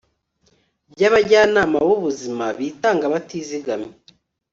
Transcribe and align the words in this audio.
by'abajyanama 0.93 1.77
b'ubuzima 1.87 2.45
bitanga 2.57 3.05
batizigamye 3.13 3.91